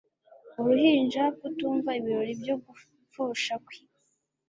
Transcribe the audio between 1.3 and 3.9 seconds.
kutumva ibirori byo gupfusha kwe